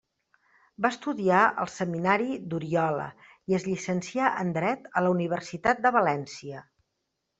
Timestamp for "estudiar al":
0.93-1.69